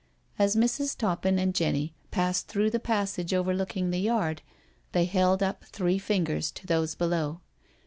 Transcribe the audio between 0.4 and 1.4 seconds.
Mrs. Toppin